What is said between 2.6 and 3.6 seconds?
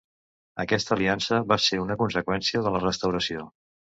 de la Restauració.